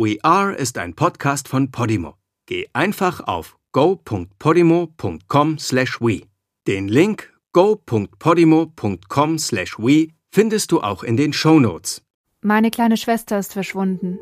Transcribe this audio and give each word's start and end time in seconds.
We 0.00 0.16
Are 0.22 0.54
ist 0.54 0.78
ein 0.78 0.94
Podcast 0.94 1.48
von 1.48 1.72
Podimo. 1.72 2.14
Geh 2.46 2.68
einfach 2.72 3.18
auf 3.26 3.58
go.podimo.com/we. 3.72 6.22
Den 6.68 6.86
Link 6.86 7.32
go.podimo.com/we 7.52 10.08
findest 10.30 10.70
du 10.70 10.82
auch 10.82 11.02
in 11.02 11.16
den 11.16 11.32
Show 11.32 11.58
Notes. 11.58 12.02
Meine 12.42 12.70
kleine 12.70 12.96
Schwester 12.96 13.40
ist 13.40 13.52
verschwunden. 13.52 14.20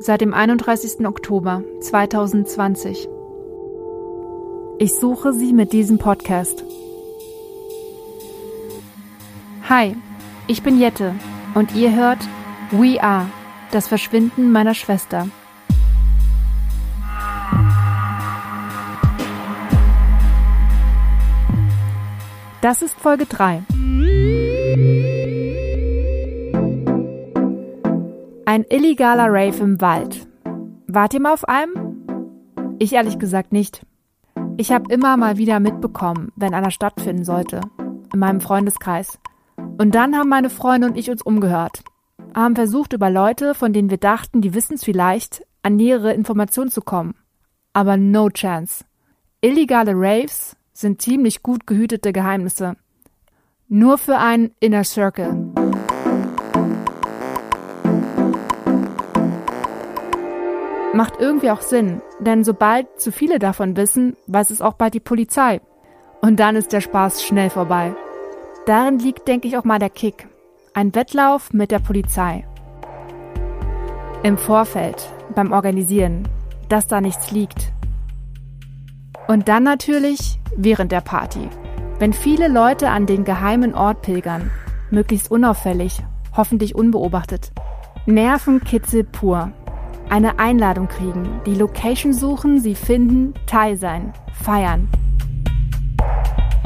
Seit 0.00 0.22
dem 0.22 0.34
31. 0.34 1.06
Oktober 1.06 1.62
2020. 1.82 3.08
Ich 4.80 4.96
suche 4.96 5.32
sie 5.32 5.52
mit 5.52 5.72
diesem 5.72 5.98
Podcast. 5.98 6.64
Hi, 9.68 9.94
ich 10.48 10.64
bin 10.64 10.80
Jette 10.80 11.14
und 11.54 11.76
ihr 11.76 11.94
hört 11.94 12.26
We 12.72 13.00
Are, 13.00 13.30
das 13.70 13.88
Verschwinden 13.88 14.52
meiner 14.52 14.74
Schwester. 14.74 15.28
Das 22.60 22.82
ist 22.82 22.98
Folge 23.00 23.24
3. 23.24 23.62
Ein 28.44 28.64
illegaler 28.68 29.28
Rave 29.28 29.62
im 29.62 29.80
Wald. 29.80 30.26
Wart 30.86 31.14
ihr 31.14 31.20
mal 31.20 31.32
auf 31.32 31.48
einem? 31.48 31.72
Ich 32.78 32.92
ehrlich 32.92 33.18
gesagt 33.18 33.52
nicht. 33.52 33.86
Ich 34.56 34.72
habe 34.72 34.92
immer 34.92 35.16
mal 35.16 35.38
wieder 35.38 35.58
mitbekommen, 35.58 36.32
wenn 36.36 36.52
einer 36.52 36.70
stattfinden 36.70 37.24
sollte, 37.24 37.62
in 38.12 38.18
meinem 38.18 38.40
Freundeskreis. 38.40 39.18
Und 39.78 39.94
dann 39.94 40.14
haben 40.14 40.28
meine 40.28 40.50
Freunde 40.50 40.88
und 40.88 40.98
ich 40.98 41.10
uns 41.10 41.22
umgehört, 41.22 41.82
haben 42.34 42.54
versucht, 42.54 42.92
über 42.92 43.10
Leute, 43.10 43.54
von 43.54 43.72
denen 43.72 43.90
wir 43.90 43.98
dachten, 43.98 44.40
die 44.40 44.54
wissen 44.54 44.74
es 44.74 44.84
vielleicht, 44.84 45.46
an 45.62 45.76
nähere 45.76 46.12
Informationen 46.12 46.70
zu 46.70 46.80
kommen. 46.80 47.14
Aber 47.72 47.96
no 47.96 48.28
chance. 48.30 48.84
Illegale 49.40 49.92
Raves 49.94 50.56
sind 50.72 51.02
ziemlich 51.02 51.42
gut 51.42 51.66
gehütete 51.66 52.12
Geheimnisse. 52.12 52.76
Nur 53.68 53.98
für 53.98 54.18
einen 54.18 54.52
Inner 54.60 54.84
Circle. 54.84 55.52
Macht 60.92 61.20
irgendwie 61.20 61.50
auch 61.50 61.60
Sinn, 61.60 62.02
denn 62.18 62.42
sobald 62.42 63.00
zu 63.00 63.12
viele 63.12 63.38
davon 63.38 63.76
wissen, 63.76 64.16
weiß 64.26 64.50
es 64.50 64.60
auch 64.60 64.74
bald 64.74 64.94
die 64.94 65.00
Polizei. 65.00 65.60
Und 66.20 66.40
dann 66.40 66.56
ist 66.56 66.72
der 66.72 66.80
Spaß 66.80 67.22
schnell 67.22 67.48
vorbei. 67.48 67.94
Darin 68.66 68.98
liegt, 68.98 69.28
denke 69.28 69.48
ich, 69.48 69.56
auch 69.56 69.64
mal 69.64 69.78
der 69.78 69.90
Kick. 69.90 70.29
Ein 70.80 70.94
Wettlauf 70.94 71.52
mit 71.52 71.72
der 71.72 71.78
Polizei. 71.78 72.46
Im 74.22 74.38
Vorfeld, 74.38 75.10
beim 75.34 75.52
Organisieren, 75.52 76.26
dass 76.70 76.86
da 76.86 77.02
nichts 77.02 77.32
liegt. 77.32 77.74
Und 79.28 79.48
dann 79.48 79.62
natürlich 79.62 80.40
während 80.56 80.90
der 80.90 81.02
Party. 81.02 81.50
Wenn 81.98 82.14
viele 82.14 82.48
Leute 82.48 82.88
an 82.88 83.04
den 83.04 83.24
geheimen 83.24 83.74
Ort 83.74 84.00
pilgern, 84.00 84.50
möglichst 84.90 85.30
unauffällig, 85.30 86.02
hoffentlich 86.34 86.74
unbeobachtet. 86.74 87.52
Nervenkitzel 88.06 89.04
pur. 89.04 89.52
Eine 90.08 90.38
Einladung 90.38 90.88
kriegen, 90.88 91.42
die 91.44 91.56
Location 91.56 92.14
suchen, 92.14 92.58
sie 92.58 92.74
finden, 92.74 93.34
Teil 93.44 93.76
sein, 93.76 94.14
feiern. 94.32 94.88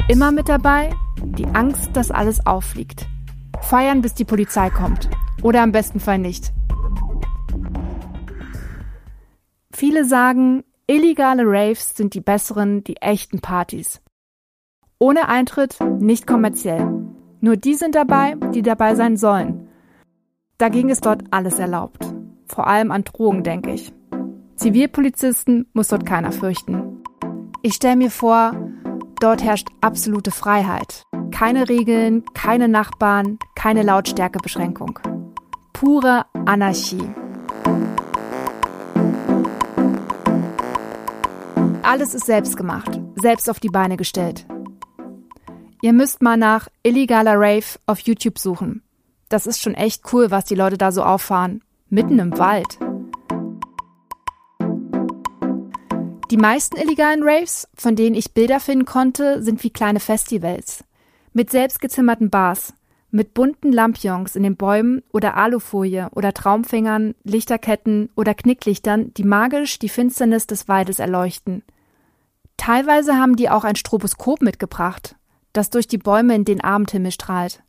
Immer 0.07 0.31
mit 0.31 0.47
dabei 0.47 0.91
die 1.21 1.47
Angst, 1.47 1.89
dass 1.97 2.11
alles 2.11 2.45
auffliegt. 2.45 3.09
Feiern, 3.65 4.01
bis 4.01 4.13
die 4.13 4.25
Polizei 4.25 4.69
kommt. 4.69 5.09
Oder 5.41 5.61
am 5.61 5.71
besten 5.71 5.99
Fall 5.99 6.19
nicht. 6.19 6.53
Viele 9.71 10.05
sagen, 10.05 10.63
illegale 10.87 11.43
Raves 11.45 11.95
sind 11.95 12.13
die 12.13 12.21
besseren, 12.21 12.83
die 12.83 12.97
echten 12.97 13.41
Partys. 13.41 14.01
Ohne 14.99 15.27
Eintritt, 15.27 15.77
nicht 15.99 16.27
kommerziell. 16.27 16.89
Nur 17.41 17.57
die 17.57 17.73
sind 17.73 17.95
dabei, 17.95 18.35
die 18.53 18.61
dabei 18.61 18.95
sein 18.95 19.17
sollen. 19.17 19.67
Dagegen 20.57 20.89
ist 20.89 21.05
dort 21.05 21.23
alles 21.31 21.59
erlaubt. 21.59 22.05
Vor 22.47 22.67
allem 22.67 22.91
an 22.91 23.03
Drogen, 23.03 23.43
denke 23.43 23.73
ich. 23.73 23.91
Zivilpolizisten 24.55 25.67
muss 25.73 25.89
dort 25.89 26.05
keiner 26.05 26.31
fürchten. 26.31 27.03
Ich 27.61 27.73
stelle 27.73 27.97
mir 27.97 28.11
vor, 28.11 28.53
dort 29.19 29.43
herrscht 29.43 29.67
absolute 29.81 30.31
Freiheit. 30.31 31.03
Keine 31.31 31.67
Regeln, 31.69 32.23
keine 32.33 32.67
Nachbarn, 32.67 33.39
keine 33.55 33.83
Lautstärkebeschränkung. 33.83 34.99
Pure 35.73 36.25
Anarchie. 36.45 37.09
Alles 41.83 42.13
ist 42.13 42.25
selbst 42.25 42.57
gemacht, 42.57 42.99
selbst 43.15 43.49
auf 43.49 43.59
die 43.59 43.69
Beine 43.69 43.97
gestellt. 43.97 44.45
Ihr 45.81 45.93
müsst 45.93 46.21
mal 46.21 46.37
nach 46.37 46.67
illegaler 46.83 47.35
Rave 47.35 47.79
auf 47.85 47.99
YouTube 47.99 48.39
suchen. 48.39 48.81
Das 49.29 49.45
ist 49.45 49.61
schon 49.61 49.75
echt 49.75 50.11
cool, 50.13 50.31
was 50.31 50.45
die 50.45 50.55
Leute 50.55 50.77
da 50.77 50.91
so 50.91 51.03
auffahren. 51.03 51.61
Mitten 51.89 52.19
im 52.19 52.37
Wald. 52.39 52.79
Die 56.31 56.37
meisten 56.37 56.77
illegalen 56.77 57.21
Raves, 57.21 57.67
von 57.75 57.95
denen 57.95 58.15
ich 58.15 58.33
Bilder 58.33 58.59
finden 58.59 58.85
konnte, 58.85 59.43
sind 59.43 59.63
wie 59.63 59.69
kleine 59.69 59.99
Festivals. 59.99 60.83
Mit 61.37 61.49
selbstgezimmerten 61.49 62.29
Bars, 62.29 62.73
mit 63.11 63.33
bunten 63.33 63.73
Lampions 63.73 64.37
in 64.37 64.43
den 64.43 64.55
Bäumen 64.55 65.03
oder 65.11 65.35
Alufolie 65.35 66.07
oder 66.15 66.31
Traumfängern, 66.33 67.13
Lichterketten 67.25 68.09
oder 68.15 68.33
Knicklichtern, 68.33 69.13
die 69.15 69.25
magisch 69.25 69.77
die 69.77 69.89
Finsternis 69.89 70.47
des 70.47 70.69
Waldes 70.69 70.99
erleuchten. 70.99 71.63
Teilweise 72.55 73.17
haben 73.17 73.35
die 73.35 73.49
auch 73.49 73.65
ein 73.65 73.75
Stroboskop 73.75 74.41
mitgebracht, 74.41 75.17
das 75.51 75.69
durch 75.69 75.89
die 75.89 75.97
Bäume 75.97 76.35
in 76.35 76.45
den 76.45 76.61
Abendhimmel 76.61 77.11
strahlt. 77.11 77.63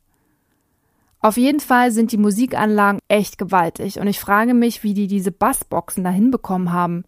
Auf 1.19 1.35
jeden 1.35 1.59
Fall 1.59 1.91
sind 1.91 2.13
die 2.13 2.17
Musikanlagen 2.17 3.01
echt 3.09 3.37
gewaltig 3.37 3.99
und 3.99 4.07
ich 4.07 4.21
frage 4.21 4.53
mich, 4.53 4.83
wie 4.83 4.93
die 4.93 5.07
diese 5.07 5.33
Bassboxen 5.33 6.05
da 6.05 6.09
hinbekommen 6.09 6.71
haben 6.71 7.03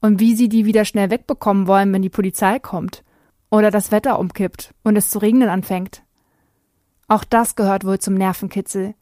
und 0.00 0.18
wie 0.18 0.34
sie 0.34 0.48
die 0.48 0.64
wieder 0.64 0.84
schnell 0.84 1.10
wegbekommen 1.10 1.68
wollen, 1.68 1.92
wenn 1.92 2.02
die 2.02 2.10
Polizei 2.10 2.58
kommt 2.58 3.03
oder 3.54 3.70
das 3.70 3.92
Wetter 3.92 4.18
umkippt 4.18 4.74
und 4.82 4.96
es 4.96 5.10
zu 5.10 5.20
regnen 5.20 5.48
anfängt. 5.48 6.02
Auch 7.06 7.22
das 7.22 7.54
gehört 7.54 7.84
wohl 7.84 8.00
zum 8.00 8.14
Nervenkitzel. 8.14 8.94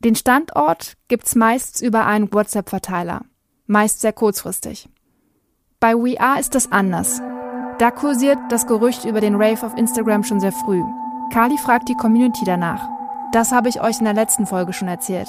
Den 0.00 0.16
Standort 0.16 0.94
gibt's 1.06 1.36
meist 1.36 1.80
über 1.82 2.04
einen 2.04 2.32
WhatsApp-Verteiler, 2.32 3.22
meist 3.66 4.00
sehr 4.00 4.12
kurzfristig. 4.12 4.88
Bei 5.78 5.94
We 5.94 6.20
Are 6.20 6.40
ist 6.40 6.56
das 6.56 6.72
anders. 6.72 7.22
Da 7.78 7.92
kursiert 7.92 8.38
das 8.48 8.66
Gerücht 8.66 9.04
über 9.04 9.20
den 9.20 9.36
Rave 9.36 9.64
auf 9.64 9.76
Instagram 9.76 10.24
schon 10.24 10.40
sehr 10.40 10.52
früh. 10.52 10.82
Kali 11.32 11.58
fragt 11.58 11.88
die 11.88 11.94
Community 11.94 12.44
danach. 12.44 12.88
Das 13.30 13.52
habe 13.52 13.68
ich 13.68 13.80
euch 13.80 14.00
in 14.00 14.04
der 14.04 14.14
letzten 14.14 14.46
Folge 14.48 14.72
schon 14.72 14.88
erzählt. 14.88 15.28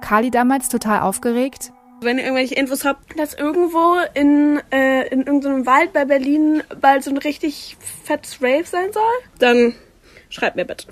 Kali 0.00 0.30
damals 0.30 0.68
total 0.68 1.00
aufgeregt. 1.00 1.72
Wenn 2.02 2.18
ihr 2.18 2.24
irgendwelche 2.24 2.54
Infos 2.54 2.84
habt, 2.84 3.18
dass 3.18 3.32
irgendwo 3.32 3.96
in, 4.12 4.60
äh, 4.70 5.08
in 5.08 5.20
irgendeinem 5.22 5.64
Wald 5.64 5.94
bei 5.94 6.04
Berlin 6.04 6.62
bald 6.80 7.02
so 7.02 7.10
ein 7.10 7.16
richtig 7.16 7.78
fettes 8.04 8.42
Rave 8.42 8.64
sein 8.64 8.92
soll, 8.92 9.02
dann 9.38 9.74
schreibt 10.28 10.56
mir 10.56 10.66
bitte. 10.66 10.88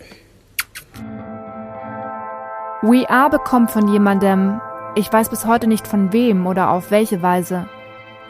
We 2.81 3.09
Are 3.09 3.29
bekommt 3.29 3.71
von 3.71 3.89
jemandem, 3.89 4.61
ich 4.95 5.13
weiß 5.13 5.29
bis 5.29 5.45
heute 5.45 5.67
nicht 5.67 5.87
von 5.87 6.13
wem 6.15 6.47
oder 6.47 6.71
auf 6.71 6.91
welche 6.91 7.21
Weise, 7.21 7.69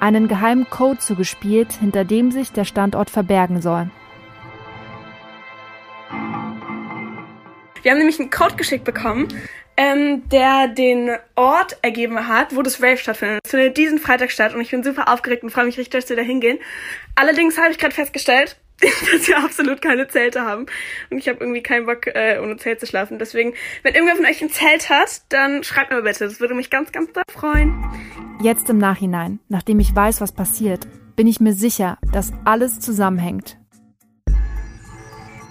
einen 0.00 0.26
geheimen 0.26 0.68
Code 0.68 0.98
zugespielt, 0.98 1.72
hinter 1.74 2.04
dem 2.04 2.32
sich 2.32 2.50
der 2.50 2.64
Standort 2.64 3.08
verbergen 3.08 3.62
soll. 3.62 3.88
Wir 7.82 7.90
haben 7.90 7.98
nämlich 7.98 8.18
einen 8.18 8.30
Code 8.30 8.56
geschickt 8.56 8.84
bekommen, 8.84 9.28
ähm, 9.76 10.28
der 10.28 10.68
den 10.68 11.10
Ort 11.34 11.78
ergeben 11.82 12.28
hat, 12.28 12.54
wo 12.54 12.62
das 12.62 12.82
Rave 12.82 12.96
stattfindet. 12.96 13.40
Es 13.44 13.50
findet 13.50 13.76
diesen 13.76 13.98
Freitag 13.98 14.30
statt 14.30 14.54
und 14.54 14.60
ich 14.60 14.70
bin 14.70 14.82
super 14.82 15.12
aufgeregt 15.12 15.42
und 15.42 15.50
freue 15.50 15.64
mich 15.64 15.78
richtig, 15.78 16.00
dass 16.00 16.08
wir 16.08 16.16
da 16.16 16.22
hingehen. 16.22 16.58
Allerdings 17.14 17.58
habe 17.58 17.70
ich 17.70 17.78
gerade 17.78 17.94
festgestellt, 17.94 18.56
dass 18.80 19.28
wir 19.28 19.38
absolut 19.38 19.80
keine 19.82 20.08
Zelte 20.08 20.42
haben. 20.42 20.66
Und 21.10 21.18
ich 21.18 21.28
habe 21.28 21.38
irgendwie 21.40 21.62
keinen 21.62 21.86
Bock, 21.86 22.06
äh, 22.06 22.38
ohne 22.42 22.56
Zelt 22.56 22.80
zu 22.80 22.86
schlafen. 22.86 23.18
Deswegen, 23.18 23.54
wenn 23.82 23.94
irgendwer 23.94 24.16
von 24.16 24.26
euch 24.26 24.42
ein 24.42 24.50
Zelt 24.50 24.90
hat, 24.90 25.22
dann 25.28 25.62
schreibt 25.64 25.90
mir 25.90 26.02
bitte. 26.02 26.24
Das 26.24 26.40
würde 26.40 26.54
mich 26.54 26.70
ganz, 26.70 26.92
ganz 26.92 27.12
doll 27.12 27.24
freuen. 27.32 27.74
Jetzt 28.42 28.68
im 28.68 28.78
Nachhinein, 28.78 29.40
nachdem 29.48 29.80
ich 29.80 29.94
weiß, 29.94 30.20
was 30.20 30.32
passiert, 30.32 30.86
bin 31.16 31.26
ich 31.26 31.40
mir 31.40 31.52
sicher, 31.52 31.98
dass 32.12 32.32
alles 32.44 32.80
zusammenhängt. 32.80 33.58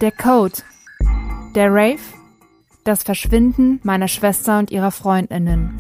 Der 0.02 0.12
Code, 0.12 0.56
der 1.56 1.74
Rave, 1.74 2.02
das 2.84 3.04
Verschwinden 3.04 3.80
meiner 3.84 4.08
Schwester 4.08 4.60
und 4.60 4.72
ihrer 4.72 4.92
Freundinnen. 4.92 5.80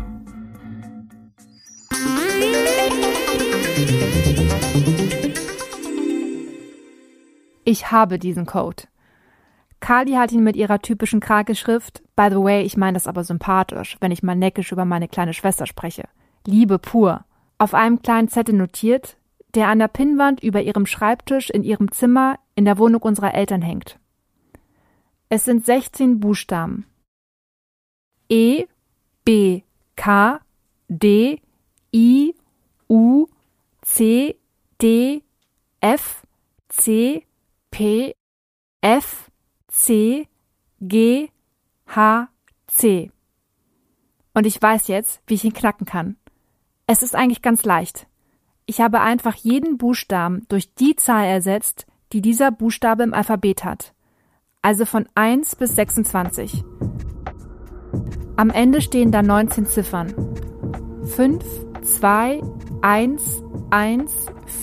Ich 7.65 7.91
habe 7.91 8.19
diesen 8.19 8.45
Code. 8.45 8.83
Kali 9.79 10.13
hat 10.13 10.31
ihn 10.31 10.43
mit 10.43 10.55
ihrer 10.55 10.79
typischen 10.79 11.19
Krakelschrift, 11.19 12.03
by 12.15 12.27
the 12.29 12.37
way, 12.37 12.63
ich 12.63 12.77
meine 12.77 12.93
das 12.93 13.07
aber 13.07 13.23
sympathisch, 13.23 13.97
wenn 13.99 14.11
ich 14.11 14.23
mal 14.23 14.35
neckisch 14.35 14.71
über 14.71 14.85
meine 14.85 15.07
kleine 15.07 15.33
Schwester 15.33 15.65
spreche, 15.65 16.03
Liebe 16.45 16.79
pur, 16.79 17.25
auf 17.57 17.73
einem 17.73 18.01
kleinen 18.01 18.29
Zettel 18.29 18.55
notiert, 18.55 19.17
der 19.55 19.67
an 19.67 19.79
der 19.79 19.87
Pinnwand 19.87 20.41
über 20.41 20.61
ihrem 20.61 20.85
Schreibtisch 20.85 21.49
in 21.49 21.63
ihrem 21.63 21.91
Zimmer 21.91 22.39
in 22.55 22.65
der 22.65 22.77
Wohnung 22.77 23.01
unserer 23.01 23.33
Eltern 23.33 23.61
hängt. 23.61 23.99
Es 25.29 25.45
sind 25.45 25.65
16 25.65 26.19
Buchstaben. 26.19 26.85
E, 28.33 28.65
B, 29.23 29.61
K, 29.95 30.39
D, 30.87 31.39
I, 31.93 32.33
U, 32.89 33.27
C, 33.83 34.39
D, 34.81 35.21
F, 35.79 36.25
C, 36.67 37.27
P, 37.69 38.15
F, 38.81 39.29
C, 39.67 40.27
G, 40.81 41.29
H, 41.85 42.27
C. 42.65 43.11
Und 44.33 44.47
ich 44.47 44.59
weiß 44.59 44.87
jetzt, 44.87 45.21
wie 45.27 45.35
ich 45.35 45.43
ihn 45.43 45.53
knacken 45.53 45.85
kann. 45.85 46.17
Es 46.87 47.03
ist 47.03 47.15
eigentlich 47.15 47.43
ganz 47.43 47.63
leicht. 47.63 48.07
Ich 48.65 48.81
habe 48.81 49.01
einfach 49.01 49.35
jeden 49.35 49.77
Buchstaben 49.77 50.47
durch 50.49 50.73
die 50.73 50.95
Zahl 50.95 51.25
ersetzt, 51.25 51.85
die 52.13 52.21
dieser 52.21 52.49
Buchstabe 52.49 53.03
im 53.03 53.13
Alphabet 53.13 53.63
hat. 53.63 53.93
Also 54.63 54.87
von 54.87 55.07
1 55.13 55.55
bis 55.55 55.75
26. 55.75 56.63
Am 58.35 58.49
Ende 58.49 58.81
stehen 58.81 59.11
da 59.11 59.21
19 59.21 59.67
Ziffern. 59.67 60.13
5, 61.05 61.43
2, 61.83 62.41
1, 62.81 63.43
1, 63.69 64.11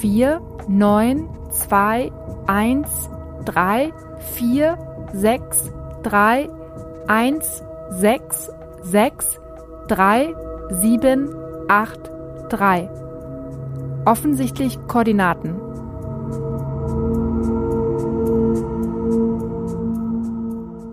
4, 0.00 0.40
9, 0.66 1.28
2, 1.50 2.12
1, 2.46 3.10
3, 3.44 3.92
4, 4.34 4.78
6, 5.12 5.72
3, 6.02 6.48
1, 7.06 7.62
6, 7.90 8.50
6, 8.82 9.40
3, 9.86 10.34
7, 10.70 11.34
8, 11.68 12.10
3. 12.48 12.90
Offensichtlich 14.04 14.78
Koordinaten. 14.88 15.60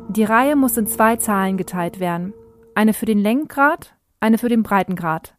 Die 0.10 0.24
Reihe 0.24 0.56
muss 0.56 0.78
in 0.78 0.88
zwei 0.88 1.16
Zahlen 1.16 1.58
geteilt 1.58 2.00
werden. 2.00 2.34
Eine 2.78 2.94
für 2.94 3.08
den 3.08 3.18
Längengrad, 3.18 3.96
eine 4.20 4.38
für 4.38 4.50
den 4.50 4.62
Breitengrad. 4.62 5.36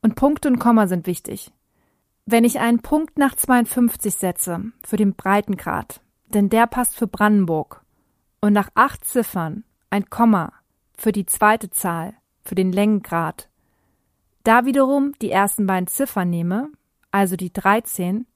Und 0.00 0.14
Punkte 0.14 0.48
und 0.48 0.58
Komma 0.58 0.86
sind 0.86 1.06
wichtig. 1.06 1.52
Wenn 2.24 2.44
ich 2.44 2.60
einen 2.60 2.80
Punkt 2.80 3.18
nach 3.18 3.34
52 3.34 4.14
setze, 4.14 4.72
für 4.82 4.96
den 4.96 5.12
Breitengrad, 5.12 6.00
denn 6.32 6.48
der 6.48 6.66
passt 6.66 6.96
für 6.96 7.06
Brandenburg, 7.06 7.84
und 8.40 8.54
nach 8.54 8.70
acht 8.74 9.04
Ziffern 9.04 9.64
ein 9.90 10.08
Komma 10.08 10.54
für 10.96 11.12
die 11.12 11.26
zweite 11.26 11.68
Zahl, 11.68 12.14
für 12.42 12.54
den 12.54 12.72
Längengrad, 12.72 13.50
da 14.42 14.64
wiederum 14.64 15.12
die 15.20 15.30
ersten 15.30 15.66
beiden 15.66 15.88
Ziffern 15.88 16.30
nehme, 16.30 16.70
also 17.10 17.36
die 17.36 17.52
13, 17.52 18.26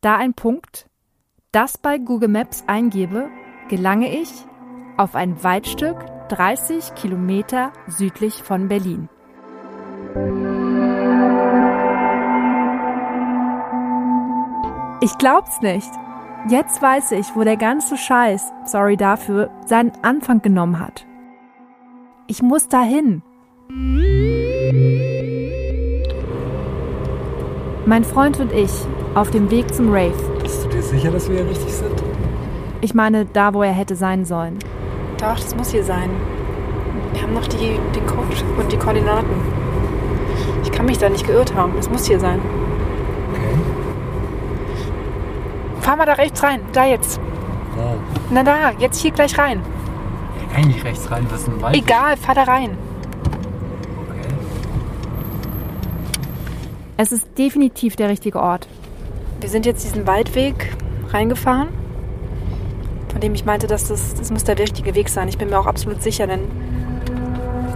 da 0.00 0.14
ein 0.14 0.34
Punkt, 0.34 0.88
das 1.50 1.76
bei 1.76 1.98
Google 1.98 2.28
Maps 2.28 2.62
eingebe, 2.68 3.30
gelange 3.68 4.16
ich 4.16 4.30
auf 4.96 5.16
ein 5.16 5.42
Waldstück 5.42 6.13
30 6.28 6.94
Kilometer 6.94 7.72
südlich 7.86 8.42
von 8.42 8.68
Berlin. 8.68 9.08
Ich 15.00 15.18
glaub's 15.18 15.60
nicht. 15.60 15.90
Jetzt 16.48 16.80
weiß 16.80 17.12
ich, 17.12 17.34
wo 17.34 17.44
der 17.44 17.56
ganze 17.56 17.96
Scheiß, 17.96 18.52
sorry 18.64 18.96
dafür, 18.96 19.50
seinen 19.66 19.92
Anfang 20.02 20.40
genommen 20.40 20.78
hat. 20.78 21.06
Ich 22.26 22.42
muss 22.42 22.68
dahin. 22.68 23.22
Mein 27.86 28.04
Freund 28.04 28.40
und 28.40 28.50
ich 28.52 28.70
auf 29.14 29.30
dem 29.30 29.50
Weg 29.50 29.74
zum 29.74 29.90
Rave. 29.90 30.14
Bist 30.42 30.64
du 30.64 30.68
dir 30.68 30.82
sicher, 30.82 31.10
dass 31.10 31.28
wir 31.28 31.36
hier 31.36 31.50
richtig 31.50 31.72
sind? 31.72 32.02
Ich 32.80 32.94
meine, 32.94 33.26
da, 33.26 33.52
wo 33.52 33.62
er 33.62 33.72
hätte 33.72 33.96
sein 33.96 34.24
sollen. 34.24 34.58
Doch, 35.24 35.40
das 35.40 35.56
muss 35.56 35.70
hier 35.70 35.82
sein. 35.82 36.10
Wir 37.14 37.22
haben 37.22 37.32
noch 37.32 37.46
die, 37.46 37.78
den 37.94 38.06
Code 38.06 38.36
und 38.58 38.70
die 38.70 38.76
Koordinaten. 38.76 39.34
Ich 40.62 40.70
kann 40.70 40.84
mich 40.84 40.98
da 40.98 41.08
nicht 41.08 41.26
geirrt 41.26 41.54
haben. 41.54 41.72
Das 41.76 41.88
muss 41.88 42.06
hier 42.06 42.20
sein. 42.20 42.40
Okay. 43.32 43.54
Fahr 45.80 45.96
mal 45.96 46.04
da 46.04 46.12
rechts 46.12 46.42
rein. 46.42 46.60
Da 46.74 46.84
jetzt. 46.84 47.18
Ja. 47.78 47.94
Na 48.28 48.42
da, 48.42 48.72
jetzt 48.78 49.00
hier 49.00 49.12
gleich 49.12 49.38
rein. 49.38 49.62
Ich 50.42 50.54
kann 50.54 50.68
nicht 50.68 50.84
rechts 50.84 51.10
rein, 51.10 51.26
das 51.30 51.40
ist 51.40 51.48
ein 51.48 51.62
Wald. 51.62 51.74
Egal, 51.74 52.18
fahr 52.18 52.34
da 52.34 52.42
rein. 52.42 52.76
Okay. 54.10 54.28
Es 56.98 57.12
ist 57.12 57.26
definitiv 57.38 57.96
der 57.96 58.10
richtige 58.10 58.42
Ort. 58.42 58.68
Wir 59.40 59.48
sind 59.48 59.64
jetzt 59.64 59.84
diesen 59.84 60.06
Waldweg 60.06 60.76
reingefahren, 61.08 61.68
dem 63.24 63.34
ich 63.34 63.44
meinte, 63.44 63.66
dass 63.66 63.88
das, 63.88 64.14
das 64.14 64.30
muss 64.30 64.44
der 64.44 64.58
richtige 64.58 64.94
Weg 64.94 65.08
sein. 65.08 65.28
Ich 65.28 65.38
bin 65.38 65.48
mir 65.48 65.58
auch 65.58 65.66
absolut 65.66 66.02
sicher, 66.02 66.26
denn 66.26 66.42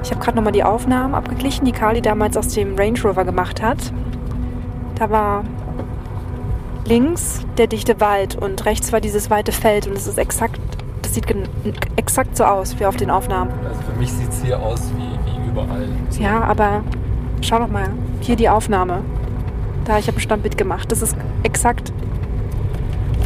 ich 0.02 0.10
habe 0.10 0.20
gerade 0.20 0.36
nochmal 0.36 0.52
die 0.52 0.62
Aufnahmen 0.62 1.14
abgeglichen, 1.14 1.64
die 1.64 1.72
Kali 1.72 2.02
damals 2.02 2.36
aus 2.36 2.48
dem 2.48 2.76
Range 2.76 3.00
Rover 3.02 3.24
gemacht 3.24 3.62
hat. 3.62 3.78
Da 4.96 5.10
war 5.10 5.44
links 6.84 7.44
der 7.56 7.66
dichte 7.66 8.00
Wald 8.00 8.36
und 8.36 8.64
rechts 8.64 8.92
war 8.92 9.00
dieses 9.00 9.30
weite 9.30 9.52
Feld 9.52 9.86
und 9.86 9.96
es 9.96 10.06
ist 10.06 10.18
exakt, 10.18 10.60
das 11.02 11.14
sieht 11.14 11.26
exakt 11.96 12.36
so 12.36 12.44
aus 12.44 12.78
wie 12.78 12.86
auf 12.86 12.96
den 12.96 13.10
Aufnahmen. 13.10 13.50
Also 13.66 13.80
für 13.82 13.98
mich 13.98 14.12
sieht 14.12 14.30
es 14.30 14.42
hier 14.42 14.58
aus 14.60 14.80
wie, 14.96 15.30
wie 15.30 15.48
überall. 15.48 15.88
Ja, 16.18 16.42
aber 16.42 16.82
schau 17.40 17.58
doch 17.58 17.68
mal, 17.68 17.90
hier 18.20 18.36
die 18.36 18.48
Aufnahme. 18.48 19.02
Da, 19.84 19.98
ich 19.98 20.06
habe 20.06 20.18
ein 20.18 20.20
Standbild 20.20 20.58
gemacht. 20.58 20.92
Das 20.92 21.00
ist 21.00 21.16
exakt. 21.42 21.92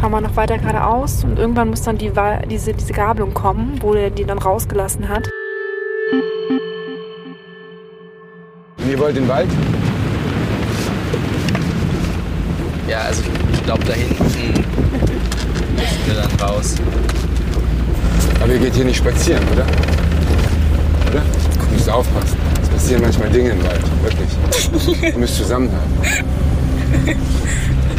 Fahren 0.02 0.10
wir 0.14 0.20
noch 0.20 0.34
weiter 0.34 0.58
geradeaus 0.58 1.22
und 1.22 1.38
irgendwann 1.38 1.70
muss 1.70 1.82
dann 1.82 1.96
die, 1.96 2.10
diese, 2.50 2.74
diese 2.74 2.92
Gabelung 2.92 3.32
kommen, 3.34 3.78
wo 3.80 3.94
er 3.94 4.10
die 4.10 4.24
dann 4.24 4.38
rausgelassen 4.38 5.08
hat. 5.08 5.30
Und 8.78 8.90
ihr 8.90 8.98
wollt 8.98 9.16
den 9.16 9.28
Wald? 9.28 9.48
Ja, 12.88 13.02
also 13.02 13.22
ich, 13.22 13.28
ich 13.54 13.62
glaube 13.62 13.84
da 13.84 13.92
hinten 13.92 14.24
müssen 14.24 16.06
wir 16.06 16.14
dann 16.14 16.48
raus. 16.50 16.74
Aber 18.42 18.52
ihr 18.52 18.58
geht 18.58 18.74
hier 18.74 18.84
nicht 18.84 18.96
spazieren, 18.96 19.44
oder? 19.52 19.66
Oder? 21.12 21.22
Du 21.60 21.74
musst 21.74 21.88
aufpassen. 21.88 22.38
Es 22.60 22.68
passieren 22.70 23.02
manchmal 23.02 23.30
Dinge 23.30 23.50
im 23.50 23.62
Wald. 23.62 23.82
Wirklich. 24.02 25.12
Du 25.12 25.20
müsst 25.20 25.36
zusammenhalten. 25.36 25.86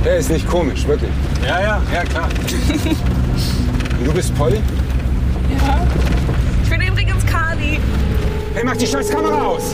Der 0.03 0.17
ist 0.17 0.29
nicht 0.29 0.47
komisch, 0.47 0.85
wirklich. 0.85 1.11
Ja, 1.45 1.61
ja, 1.61 1.81
ja, 1.93 2.03
klar. 2.03 2.27
Und 3.99 4.05
du 4.05 4.13
bist 4.13 4.35
Polly? 4.35 4.61
Ich 6.63 6.69
bin 6.69 6.81
übrigens 6.81 7.25
Kali. 7.25 7.79
Hey, 8.53 8.63
mach 8.65 8.75
die 8.75 8.85
scheiß 8.85 9.09
Kamera 9.09 9.45
aus! 9.45 9.73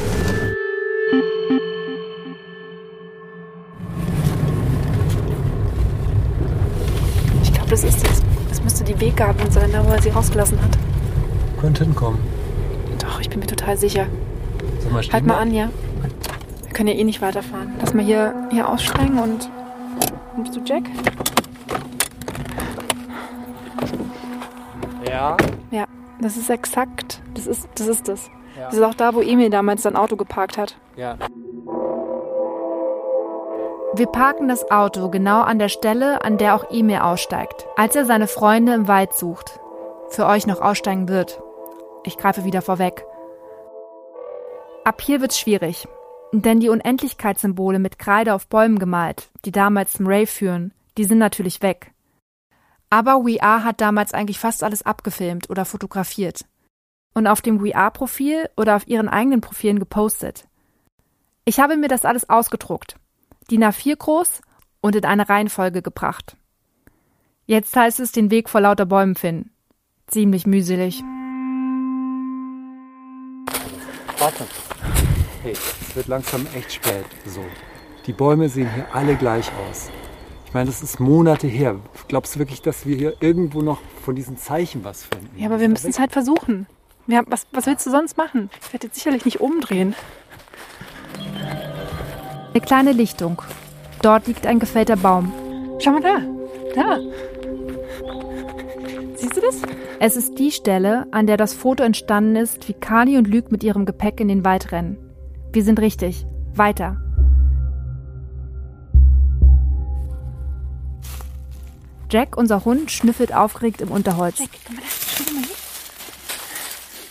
Ich 7.42 7.52
glaube, 7.54 7.70
das 7.70 7.84
ist 7.84 8.06
es. 8.08 8.22
Das 8.50 8.62
müsste 8.64 8.84
die 8.84 9.00
Weggabelung 9.00 9.50
sein, 9.52 9.72
da 9.72 9.84
wo 9.84 9.92
er 9.92 10.02
sie 10.02 10.10
rausgelassen 10.10 10.62
hat. 10.62 10.78
Könnte 11.60 11.84
hinkommen. 11.86 12.20
Doch, 13.00 13.20
ich 13.20 13.30
bin 13.30 13.40
mir 13.40 13.48
total 13.48 13.78
sicher. 13.78 14.06
Sag 14.80 14.92
mal, 14.92 15.04
Halt 15.12 15.26
mal 15.26 15.38
an, 15.40 15.54
ja? 15.54 15.70
Wir 16.66 16.74
können 16.74 16.90
ja 16.90 16.96
eh 16.96 17.04
nicht 17.04 17.22
weiterfahren. 17.22 17.74
Lass 17.82 17.96
mal 17.96 18.06
hier, 18.06 18.34
hier 18.52 18.70
aussteigen 18.70 19.18
und. 19.18 19.50
Nimmst 20.36 20.56
du 20.56 20.62
Jack? 20.62 20.84
Ja. 25.10 25.38
Ja, 25.72 25.86
das 26.22 26.38
ist 26.38 26.50
exakt. 26.50 27.22
Das 27.34 27.48
ist 27.48 27.68
das. 27.76 27.88
Ist 27.88 28.08
das. 28.08 28.30
das 28.58 28.74
ist 28.74 28.84
auch 28.84 28.94
da, 28.94 29.14
wo 29.16 29.22
Emil 29.22 29.50
damals 29.50 29.84
sein 29.84 29.96
Auto 29.96 30.16
geparkt 30.16 30.58
hat. 30.58 30.76
Ja. 30.96 31.18
Wir 33.94 34.08
parken 34.08 34.48
das 34.48 34.70
Auto 34.70 35.10
genau 35.10 35.42
an 35.42 35.60
der 35.60 35.68
Stelle, 35.70 36.24
an 36.24 36.38
der 36.38 36.56
auch 36.56 36.72
Emil 36.72 37.00
aussteigt, 37.00 37.68
als 37.76 37.96
er 37.96 38.06
seine 38.06 38.28
Freunde 38.28 38.74
im 38.74 38.88
Wald 38.88 39.14
sucht. 39.14 39.60
Für 40.10 40.26
euch 40.26 40.48
noch 40.48 40.62
aussteigen 40.62 41.10
wird. 41.10 41.42
Ich 42.04 42.18
greife 42.18 42.44
wieder 42.44 42.62
vorweg. 42.62 43.06
Ab 44.86 45.02
hier 45.02 45.22
wird's 45.22 45.40
schwierig, 45.40 45.88
denn 46.32 46.60
die 46.60 46.70
Unendlichkeitssymbole 46.70 47.80
mit 47.80 48.00
Kreide 48.00 48.34
auf 48.34 48.48
Bäumen 48.48 48.80
gemalt, 48.80 49.30
die 49.46 49.52
damals 49.52 49.94
zum 49.94 50.08
Rave 50.08 50.28
führen, 50.28 50.74
die 50.98 51.06
sind 51.06 51.18
natürlich 51.18 51.62
weg. 51.62 51.92
Aber 52.90 53.26
We 53.26 53.42
Are 53.42 53.64
hat 53.64 53.82
damals 53.82 54.14
eigentlich 54.14 54.40
fast 54.40 54.64
alles 54.64 54.84
abgefilmt 54.84 55.50
oder 55.50 55.66
fotografiert. 55.66 56.46
Und 57.14 57.28
auf 57.28 57.42
dem 57.42 57.64
We 57.64 57.76
Are-Profil 57.76 58.50
oder 58.56 58.76
auf 58.76 58.88
ihren 58.88 59.10
eigenen 59.10 59.42
Profilen 59.42 59.80
gepostet. 59.80 60.48
Ich 61.46 61.60
habe 61.60 61.78
mir 61.78 61.88
das 61.88 62.06
alles 62.06 62.30
ausgedruckt 62.30 62.96
DIN 63.50 63.64
A4 63.64 63.96
groß 63.96 64.42
und 64.82 64.96
in 64.96 65.06
eine 65.06 65.28
Reihenfolge 65.28 65.82
gebracht. 65.82 66.38
Jetzt 67.46 67.76
heißt 67.76 68.00
es 68.00 68.12
den 68.12 68.30
Weg 68.32 68.50
vor 68.50 68.62
lauter 68.62 68.86
Bäumen 68.86 69.16
finden. 69.16 69.52
ziemlich 70.08 70.46
mühselig. 70.46 71.04
Warte. 74.18 74.46
Es 75.52 75.96
wird 75.96 76.08
langsam 76.08 76.46
echt 76.56 76.74
spät. 76.74 77.06
So. 77.26 77.44
Die 78.06 78.14
Bäume 78.14 78.50
sehen 78.50 78.70
hier 78.74 78.88
alle 78.94 79.16
gleich 79.16 79.52
aus. 79.70 79.90
Ich 80.46 80.54
meine, 80.54 80.66
das 80.66 80.82
ist 80.82 81.00
Monate 81.00 81.48
her. 81.48 81.76
Glaubst 82.08 82.36
du 82.36 82.40
wirklich, 82.40 82.62
dass 82.62 82.86
wir 82.86 82.96
hier 82.96 83.14
irgendwo 83.20 83.62
noch 83.62 83.80
von 84.04 84.16
diesen 84.16 84.38
Zeichen 84.38 84.84
was 84.84 85.04
finden? 85.06 85.30
Ja, 85.38 85.48
aber 85.48 85.60
wir 85.60 85.70
müssen 85.70 85.92
es 85.92 86.00
halt 86.00 86.12
versuchen. 86.12 86.66
Ja, 87.06 87.22
was, 87.28 87.46
was 87.52 87.68
willst 87.68 87.86
du 87.86 87.92
sonst 87.92 88.18
machen? 88.18 88.50
Ich 88.62 88.74
werde 88.74 88.88
jetzt 88.88 88.96
sicherlich 88.96 89.26
nicht 89.26 89.42
umdrehen. 89.42 89.94
Eine 92.52 92.62
kleine 92.62 92.92
Lichtung. 92.94 93.42
Dort 94.02 94.28
liegt 94.28 94.48
ein 94.48 94.60
gefällter 94.60 94.96
Baum. 94.96 95.32
Schau 95.80 95.92
mal 95.92 96.02
da. 96.02 96.18
Da. 96.74 97.00
Siehst 99.16 99.38
du 99.38 99.42
das? 99.42 99.62
Es 100.00 100.16
ist 100.16 100.40
die 100.40 100.52
Stelle, 100.52 101.08
an 101.12 101.28
der 101.28 101.38
das 101.38 101.54
Foto 101.54 101.84
entstanden 101.84 102.36
ist, 102.38 102.68
wie 102.68 102.74
Kali 102.74 103.18
und 103.18 103.28
Luke 103.28 103.50
mit 103.52 103.64
ihrem 103.64 103.86
Gepäck 103.86 104.20
in 104.20 104.30
den 104.30 104.46
Wald 104.46 104.72
rennen. 104.72 105.09
Wir 105.52 105.64
sind 105.64 105.80
richtig. 105.80 106.26
Weiter. 106.54 106.98
Jack, 112.12 112.38
unser 112.38 112.66
Hund, 112.66 112.92
schnüffelt 112.92 113.34
aufgeregt 113.34 113.82
im 113.82 113.90
Unterholz. 113.92 114.40
Jack, 114.40 114.50
komm 114.66 114.76
mal 114.76 114.82
da. 114.82 114.88
Schau 115.18 115.34
mal 115.34 115.44
hier. 115.44 115.56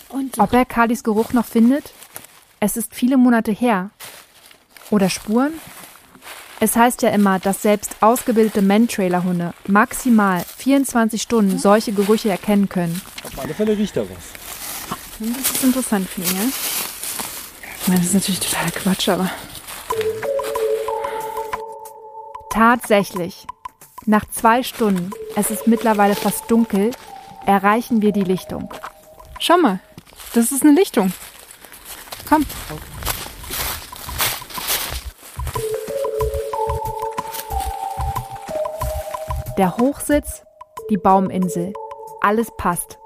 Und 0.09 0.39
Ob 0.39 0.53
er 0.53 0.65
Kalis 0.65 1.03
Geruch 1.03 1.33
noch 1.33 1.47
findet? 1.47 1.93
Es 2.61 2.77
ist 2.77 2.95
viele 2.95 3.17
Monate 3.17 3.51
her. 3.53 3.91
Oder 4.91 5.11
Spuren? 5.11 5.53
Es 6.61 6.77
heißt 6.77 7.03
ja 7.03 7.11
immer, 7.11 7.39
dass 7.39 7.63
selbst 7.63 7.97
ausgebildete 8.01 8.63
Man-Trailer-Hunde 8.63 9.53
maximal 9.67 10.45
24 10.57 11.23
Stunden 11.23 11.59
solche 11.59 11.93
Gerüche 11.93 12.31
erkennen 12.31 12.69
können. 12.69 13.01
Auf 13.25 13.39
alle 13.39 13.55
Fälle 13.55 13.77
riecht 13.77 13.97
da 13.97 14.03
was. 14.03 14.09
das 15.21 15.51
ist 15.53 15.65
interessant 15.65 16.09
für 16.09 16.21
ihn, 16.23 16.37
ja? 16.37 16.43
Ich 17.89 17.91
meine, 17.91 18.03
das 18.03 18.11
ist 18.11 18.15
natürlich 18.17 18.41
total 18.41 18.71
Quatsch, 18.71 19.09
aber. 19.09 19.31
Tatsächlich. 22.51 23.47
Nach 24.05 24.27
zwei 24.27 24.63
Stunden, 24.63 25.11
es 25.37 25.51
ist 25.51 25.67
mittlerweile 25.67 26.15
fast 26.15 26.51
dunkel, 26.51 26.91
erreichen 27.47 28.03
wir 28.03 28.13
die 28.13 28.25
Lichtung. 28.25 28.69
Schau 29.39 29.57
mal. 29.57 29.81
Das 30.35 30.53
ist 30.53 30.65
eine 30.65 30.73
Lichtung. 30.73 31.15
Komm. 32.29 32.45
Der 39.57 39.79
Hochsitz, 39.79 40.43
die 40.91 40.99
Bauminsel. 40.99 41.73
Alles 42.21 42.49
passt. 42.59 42.99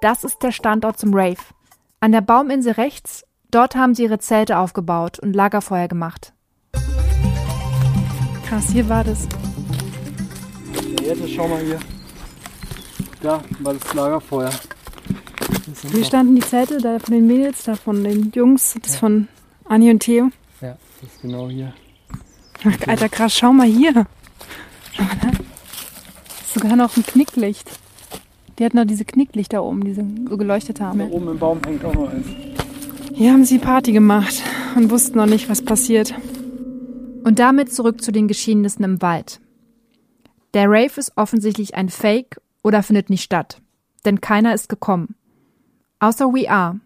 Das 0.00 0.24
ist 0.24 0.42
der 0.42 0.50
Standort 0.50 0.98
zum 0.98 1.14
Rave. 1.14 1.36
An 2.00 2.10
der 2.10 2.22
Bauminsel 2.22 2.72
rechts, 2.72 3.22
dort 3.50 3.74
haben 3.76 3.94
sie 3.94 4.04
ihre 4.04 4.18
Zelte 4.18 4.58
aufgebaut 4.58 5.18
und 5.18 5.34
Lagerfeuer 5.34 5.88
gemacht. 5.88 6.32
Krass, 8.46 8.70
hier 8.70 8.88
war 8.88 9.02
das. 9.04 9.26
Ja, 11.02 11.14
jetzt 11.14 11.30
schau 11.30 11.48
mal 11.48 11.60
hier. 11.62 11.78
Da 13.22 13.42
war 13.60 13.74
das 13.74 13.94
Lagerfeuer. 13.94 14.50
Das 15.66 15.92
Hier 15.92 16.04
standen 16.04 16.36
die 16.36 16.42
Zelte 16.42 16.78
da 16.78 16.98
von 16.98 17.12
den 17.14 17.26
Mädels, 17.26 17.64
da 17.64 17.74
von 17.74 18.04
den 18.04 18.30
Jungs, 18.34 18.76
das 18.82 18.96
von 18.96 19.28
Anni 19.64 19.90
und 19.90 20.00
Theo. 20.00 20.30
Ja, 20.60 20.76
das 21.00 21.12
ist 21.12 21.22
genau 21.22 21.48
hier. 21.48 21.72
Ach, 22.64 22.88
Alter, 22.88 23.08
krass, 23.08 23.34
schau 23.36 23.52
mal 23.52 23.66
hier. 23.66 24.06
Schau 24.92 25.02
mal 25.02 25.16
da. 25.20 25.28
Ist 25.28 26.54
sogar 26.54 26.76
noch 26.76 26.96
ein 26.96 27.04
Knicklicht. 27.04 27.68
Die 28.58 28.64
hatten 28.64 28.76
noch 28.78 28.86
diese 28.86 29.04
Knicklichter 29.04 29.62
oben, 29.62 29.84
die 29.84 29.92
so 29.92 30.02
so 30.30 30.36
geleuchtet 30.36 30.80
haben. 30.80 30.98
Da 30.98 31.04
Ja. 31.06 31.10
oben 31.10 31.28
im 31.28 31.38
Baum 31.38 31.60
hängt 31.66 31.84
auch 31.84 31.94
noch 31.94 32.08
eins. 32.10 32.26
Hier 33.18 33.32
haben 33.32 33.46
sie 33.46 33.58
Party 33.58 33.92
gemacht 33.92 34.42
und 34.74 34.90
wussten 34.90 35.16
noch 35.16 35.24
nicht, 35.24 35.48
was 35.48 35.64
passiert. 35.64 36.12
Und 37.24 37.38
damit 37.38 37.72
zurück 37.72 38.02
zu 38.02 38.12
den 38.12 38.28
Geschehnissen 38.28 38.84
im 38.84 39.00
Wald. 39.00 39.40
Der 40.52 40.68
Rave 40.68 41.00
ist 41.00 41.16
offensichtlich 41.16 41.74
ein 41.74 41.88
Fake 41.88 42.38
oder 42.62 42.82
findet 42.82 43.08
nicht 43.08 43.22
statt, 43.22 43.62
denn 44.04 44.20
keiner 44.20 44.52
ist 44.52 44.68
gekommen. 44.68 45.16
Außer 45.98 46.26
We 46.26 46.50
Are, 46.50 46.78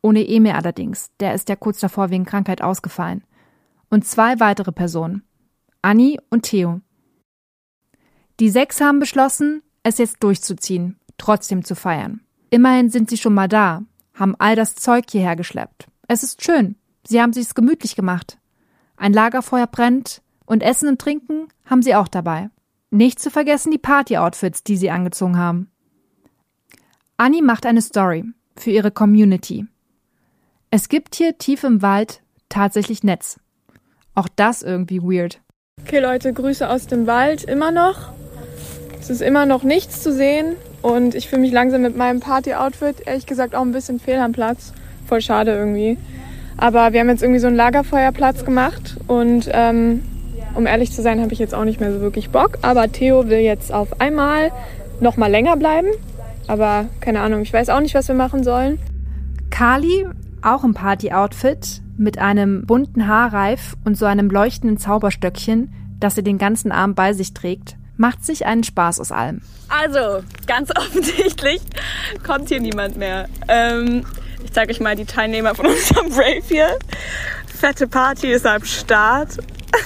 ohne 0.00 0.26
Emil 0.26 0.52
allerdings, 0.52 1.10
der 1.20 1.34
ist 1.34 1.50
ja 1.50 1.56
kurz 1.56 1.80
davor 1.80 2.08
wegen 2.08 2.24
Krankheit 2.24 2.62
ausgefallen. 2.62 3.22
Und 3.90 4.06
zwei 4.06 4.40
weitere 4.40 4.72
Personen, 4.72 5.22
Anni 5.82 6.18
und 6.30 6.44
Theo. 6.44 6.80
Die 8.40 8.48
sechs 8.48 8.80
haben 8.80 9.00
beschlossen, 9.00 9.62
es 9.82 9.98
jetzt 9.98 10.22
durchzuziehen, 10.22 10.98
trotzdem 11.18 11.62
zu 11.62 11.74
feiern. 11.74 12.20
Immerhin 12.48 12.88
sind 12.88 13.10
sie 13.10 13.18
schon 13.18 13.34
mal 13.34 13.48
da, 13.48 13.82
haben 14.14 14.34
all 14.38 14.56
das 14.56 14.74
Zeug 14.74 15.04
hierher 15.10 15.36
geschleppt. 15.36 15.88
Es 16.08 16.22
ist 16.22 16.44
schön, 16.44 16.76
sie 17.06 17.20
haben 17.20 17.32
sich's 17.32 17.54
gemütlich 17.54 17.96
gemacht. 17.96 18.38
Ein 18.96 19.12
Lagerfeuer 19.12 19.66
brennt 19.66 20.22
und 20.46 20.62
Essen 20.62 20.88
und 20.88 21.00
Trinken 21.00 21.48
haben 21.64 21.82
sie 21.82 21.94
auch 21.94 22.08
dabei. 22.08 22.50
Nicht 22.90 23.20
zu 23.20 23.30
vergessen 23.30 23.70
die 23.70 23.78
Party-Outfits, 23.78 24.62
die 24.62 24.76
sie 24.76 24.90
angezogen 24.90 25.36
haben. 25.36 25.70
Annie 27.16 27.42
macht 27.42 27.66
eine 27.66 27.82
Story 27.82 28.24
für 28.56 28.70
ihre 28.70 28.90
Community. 28.90 29.66
Es 30.70 30.88
gibt 30.88 31.14
hier 31.14 31.38
tief 31.38 31.64
im 31.64 31.82
Wald 31.82 32.22
tatsächlich 32.48 33.02
Netz. 33.02 33.38
Auch 34.14 34.28
das 34.28 34.62
irgendwie 34.62 35.02
weird. 35.02 35.40
Okay, 35.80 35.98
Leute, 35.98 36.32
Grüße 36.32 36.68
aus 36.68 36.86
dem 36.86 37.06
Wald 37.06 37.44
immer 37.44 37.70
noch. 37.70 38.12
Es 39.04 39.10
ist 39.10 39.20
immer 39.20 39.44
noch 39.44 39.64
nichts 39.64 40.02
zu 40.02 40.14
sehen 40.14 40.56
und 40.80 41.14
ich 41.14 41.28
fühle 41.28 41.42
mich 41.42 41.52
langsam 41.52 41.82
mit 41.82 41.94
meinem 41.94 42.20
Party-Outfit 42.20 43.02
ehrlich 43.04 43.26
gesagt 43.26 43.54
auch 43.54 43.60
ein 43.60 43.70
bisschen 43.70 44.00
fehl 44.00 44.16
am 44.16 44.32
Platz. 44.32 44.72
Voll 45.06 45.20
schade 45.20 45.50
irgendwie. 45.54 45.98
Aber 46.56 46.94
wir 46.94 47.00
haben 47.00 47.10
jetzt 47.10 47.22
irgendwie 47.22 47.38
so 47.38 47.46
einen 47.46 47.54
Lagerfeuerplatz 47.54 48.46
gemacht 48.46 48.96
und 49.06 49.50
ähm, 49.52 50.02
um 50.54 50.66
ehrlich 50.66 50.90
zu 50.90 51.02
sein, 51.02 51.20
habe 51.20 51.34
ich 51.34 51.38
jetzt 51.38 51.54
auch 51.54 51.66
nicht 51.66 51.80
mehr 51.80 51.92
so 51.92 52.00
wirklich 52.00 52.30
Bock. 52.30 52.56
Aber 52.62 52.90
Theo 52.90 53.28
will 53.28 53.40
jetzt 53.40 53.74
auf 53.74 54.00
einmal 54.00 54.50
noch 55.00 55.18
mal 55.18 55.30
länger 55.30 55.58
bleiben. 55.58 55.88
Aber 56.46 56.86
keine 57.00 57.20
Ahnung, 57.20 57.42
ich 57.42 57.52
weiß 57.52 57.68
auch 57.68 57.80
nicht, 57.80 57.94
was 57.94 58.08
wir 58.08 58.14
machen 58.14 58.42
sollen. 58.42 58.78
Kali, 59.50 60.06
auch 60.40 60.64
im 60.64 60.72
Party-Outfit, 60.72 61.82
mit 61.98 62.16
einem 62.16 62.64
bunten 62.64 63.06
Haarreif 63.06 63.76
und 63.84 63.98
so 63.98 64.06
einem 64.06 64.30
leuchtenden 64.30 64.78
Zauberstöckchen, 64.78 65.74
das 66.00 66.14
sie 66.14 66.22
den 66.22 66.38
ganzen 66.38 66.72
Abend 66.72 66.96
bei 66.96 67.12
sich 67.12 67.34
trägt, 67.34 67.76
macht 67.96 68.24
sich 68.24 68.46
einen 68.46 68.64
Spaß 68.64 69.00
aus 69.00 69.12
allem. 69.12 69.40
Also, 69.68 70.22
ganz 70.46 70.70
offensichtlich 70.76 71.60
kommt 72.24 72.48
hier 72.48 72.60
niemand 72.60 72.96
mehr. 72.96 73.28
Ähm, 73.48 74.06
ich 74.44 74.52
zeige 74.52 74.72
euch 74.72 74.80
mal 74.80 74.96
die 74.96 75.04
Teilnehmer 75.04 75.54
von 75.54 75.66
unserem 75.66 76.12
Rave 76.12 76.42
hier. 76.46 76.78
Fette 77.46 77.86
Party 77.86 78.32
ist 78.32 78.46
am 78.46 78.64
Start. 78.64 79.38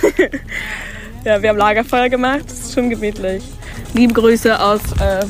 ja, 1.24 1.40
wir 1.40 1.48
haben 1.48 1.58
Lagerfeuer 1.58 2.08
gemacht. 2.08 2.44
Das 2.46 2.58
ist 2.58 2.74
schon 2.74 2.90
gemütlich. 2.90 3.42
Liebe 3.94 4.12
Grüße 4.12 4.60
aus 4.60 4.80
äh, 5.00 5.24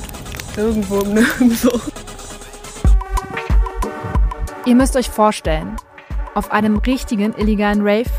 irgendwo 0.56 1.00
Nirgendwo. 1.02 1.80
Ihr 4.64 4.75
müsst 4.75 4.97
euch 4.97 5.08
vorstellen, 5.08 5.76
auf 6.35 6.52
einem 6.52 6.78
richtigen 6.78 7.35
illegalen 7.35 7.80
Rave 7.80 8.11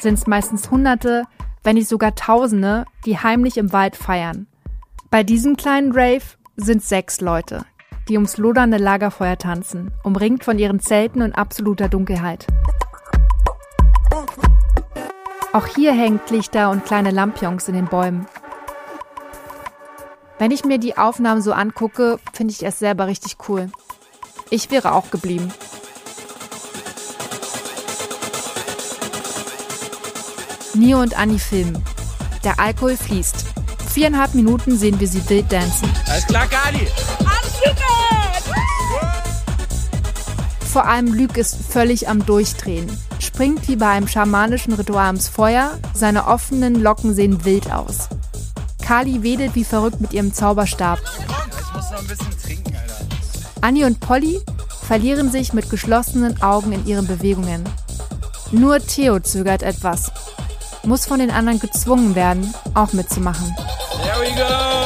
sind 0.00 0.14
es 0.14 0.26
meistens 0.26 0.70
Hunderte, 0.70 1.24
wenn 1.66 1.74
nicht 1.74 1.88
sogar 1.88 2.14
Tausende, 2.14 2.84
die 3.04 3.18
heimlich 3.18 3.58
im 3.58 3.72
Wald 3.72 3.96
feiern. 3.96 4.46
Bei 5.10 5.24
diesem 5.24 5.56
kleinen 5.56 5.90
Rave 5.90 6.22
sind 6.54 6.80
sechs 6.80 7.20
Leute, 7.20 7.66
die 8.08 8.14
ums 8.14 8.36
lodernde 8.36 8.76
Lagerfeuer 8.76 9.36
tanzen, 9.36 9.90
umringt 10.04 10.44
von 10.44 10.60
ihren 10.60 10.78
Zelten 10.78 11.22
und 11.22 11.32
absoluter 11.32 11.88
Dunkelheit. 11.88 12.46
Auch 15.52 15.66
hier 15.66 15.92
hängt 15.92 16.30
Lichter 16.30 16.70
und 16.70 16.84
kleine 16.84 17.10
Lampions 17.10 17.66
in 17.66 17.74
den 17.74 17.86
Bäumen. 17.86 18.28
Wenn 20.38 20.52
ich 20.52 20.64
mir 20.64 20.78
die 20.78 20.96
Aufnahmen 20.96 21.42
so 21.42 21.52
angucke, 21.52 22.20
finde 22.32 22.52
ich 22.52 22.64
es 22.64 22.78
selber 22.78 23.08
richtig 23.08 23.38
cool. 23.48 23.70
Ich 24.50 24.70
wäre 24.70 24.92
auch 24.92 25.10
geblieben. 25.10 25.52
Nio 30.76 31.00
und 31.00 31.18
Anni 31.18 31.38
filmen. 31.38 31.82
Der 32.44 32.60
Alkohol 32.60 32.96
fließt. 32.96 33.44
Viereinhalb 33.92 34.34
Minuten 34.34 34.76
sehen 34.76 35.00
wir 35.00 35.08
sie 35.08 35.26
wild 35.28 35.50
dancen. 35.50 35.88
Alles 36.06 36.26
klar, 36.26 36.46
Kali? 36.46 36.86
Vor 40.70 40.86
allem 40.86 41.14
Luke 41.14 41.40
ist 41.40 41.56
völlig 41.56 42.08
am 42.08 42.26
Durchdrehen. 42.26 42.86
Springt 43.18 43.66
wie 43.68 43.76
bei 43.76 43.88
einem 43.88 44.08
schamanischen 44.08 44.74
Ritual 44.74 45.06
ums 45.06 45.28
Feuer, 45.28 45.78
seine 45.94 46.26
offenen 46.26 46.82
Locken 46.82 47.14
sehen 47.14 47.46
wild 47.46 47.72
aus. 47.72 48.08
Kali 48.82 49.22
wedelt 49.22 49.54
wie 49.54 49.64
verrückt 49.64 50.02
mit 50.02 50.12
ihrem 50.12 50.34
Zauberstab. 50.34 50.98
Ich 51.00 51.74
muss 51.74 51.90
noch 51.90 51.98
ein 52.00 52.06
bisschen 52.06 52.38
trinken, 52.42 52.76
Alter. 52.76 53.06
Anni 53.62 53.84
und 53.86 54.00
Polly 54.00 54.40
verlieren 54.86 55.32
sich 55.32 55.54
mit 55.54 55.70
geschlossenen 55.70 56.42
Augen 56.42 56.72
in 56.72 56.86
ihren 56.86 57.06
Bewegungen. 57.06 57.64
Nur 58.52 58.78
Theo 58.78 59.18
zögert 59.18 59.62
etwas. 59.62 60.12
Muss 60.86 61.04
von 61.06 61.18
den 61.18 61.30
anderen 61.30 61.58
gezwungen 61.58 62.14
werden, 62.14 62.54
auch 62.74 62.92
mitzumachen. 62.92 63.54
There 64.02 64.20
we 64.20 64.34
go! 64.36 64.76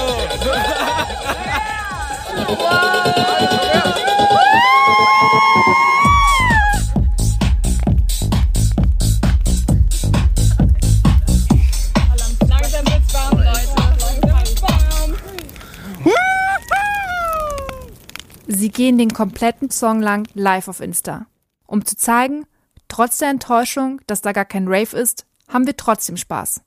Sie 18.46 18.70
gehen 18.70 18.98
den 18.98 19.12
kompletten 19.12 19.70
Song 19.70 20.00
lang 20.00 20.28
live 20.34 20.68
auf 20.68 20.80
Insta, 20.80 21.26
um 21.66 21.84
zu 21.84 21.96
zeigen, 21.96 22.44
trotz 22.88 23.18
der 23.18 23.30
Enttäuschung, 23.30 24.00
dass 24.06 24.22
da 24.22 24.32
gar 24.32 24.44
kein 24.44 24.66
Rave 24.66 24.96
ist, 24.96 25.24
haben 25.52 25.66
wir 25.66 25.76
trotzdem 25.76 26.16
Spaß. 26.16 26.62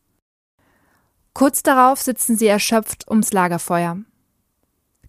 Kurz 1.34 1.63
darauf 1.63 2.02
sitzen 2.02 2.38
sie 2.38 2.48
erschöpft 2.48 3.08
ums 3.10 3.34
Lagerfeuer. 3.34 3.98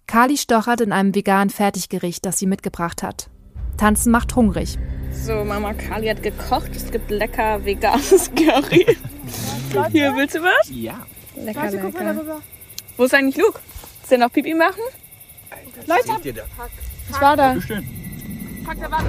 Kali 0.07 0.37
stochert 0.37 0.81
in 0.81 0.91
einem 0.91 1.13
veganen 1.13 1.49
Fertiggericht, 1.49 2.25
das 2.25 2.39
sie 2.39 2.45
mitgebracht 2.45 3.03
hat. 3.03 3.29
Tanzen 3.77 4.11
macht 4.11 4.35
hungrig. 4.35 4.77
So, 5.11 5.43
Mama 5.43 5.73
Kali 5.73 6.07
hat 6.07 6.23
gekocht. 6.23 6.75
Es 6.75 6.91
gibt 6.91 7.09
lecker 7.11 7.63
veganes 7.65 8.31
Curry. 8.35 8.97
Hier, 9.91 10.15
willst 10.15 10.35
du 10.35 10.41
was? 10.41 10.69
Ja. 10.69 11.05
Lecker, 11.35 11.71
lecker. 11.71 12.41
Wo 12.97 13.03
ist 13.03 13.13
eigentlich 13.13 13.37
Luke? 13.37 13.59
Ist 14.01 14.11
der 14.11 14.19
noch 14.19 14.31
Pipi 14.31 14.53
machen? 14.53 14.81
Leute, 15.85 16.43
Was 17.09 17.21
war 17.21 17.35
da? 17.35 17.55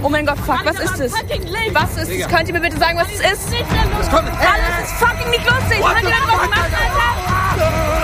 Oh 0.02 0.08
mein 0.08 0.26
Gott, 0.26 0.38
fuck, 0.38 0.64
was 0.64 0.78
ist 0.78 1.00
das? 1.00 1.12
Was 1.12 1.96
ist 1.96 2.20
das? 2.20 2.28
Könnt 2.28 2.48
ihr 2.48 2.54
mir 2.54 2.60
bitte 2.60 2.78
sagen, 2.78 2.98
was 2.98 3.08
es 3.08 3.20
ist? 3.20 3.54
Alles 3.54 4.84
ist 4.84 4.92
fucking 4.98 5.30
nicht 5.30 5.44
lustig. 5.44 5.80
Könnt 5.80 6.02
ihr 6.02 6.10
da 6.10 6.16
was 6.26 6.48
machen, 6.48 6.52
Alter? 6.52 7.96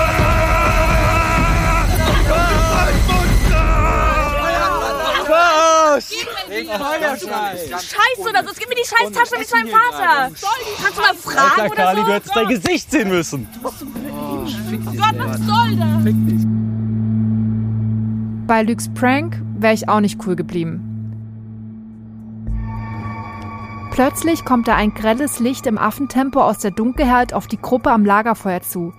Scheiße 7.71 8.29
oder 8.29 8.45
so. 8.45 8.51
Gib 8.59 8.69
mir 8.69 8.75
die 8.75 8.85
scheiß 8.87 9.13
Tasche 9.13 9.39
mit 9.39 9.51
meinem 9.53 9.69
Vater. 9.69 10.31
Kannst 10.83 10.97
du 10.97 11.03
mal 11.03 11.15
fragen 11.15 11.71
oder 11.71 11.77
Kali, 11.77 12.01
so? 12.01 12.07
du 12.07 12.13
hättest 12.13 12.37
dein 12.37 12.49
Gesicht 12.49 12.91
sehen 12.91 13.09
müssen. 13.09 13.47
Gott, 13.63 13.75
was 15.19 15.39
soll 15.39 15.77
das? 15.77 16.03
Bei 18.47 18.63
Lukes 18.63 18.93
Prank 18.95 19.41
wäre 19.59 19.75
ich 19.75 19.89
auch 19.89 20.01
nicht 20.01 20.19
cool 20.27 20.37
geblieben. 20.37 20.92
Plötzlich 23.93 24.47
kommt 24.47 24.69
da 24.69 24.75
ein 24.75 24.95
grelles 24.95 25.39
Licht 25.39 25.67
im 25.67 25.77
Affentempo 25.77 26.41
aus 26.41 26.59
der 26.59 26.71
Dunkelheit 26.71 27.35
auf 27.35 27.47
die 27.47 27.61
Gruppe 27.61 27.91
am 27.91 28.07
Lagerfeuer 28.07 28.63
zu. 28.63 28.95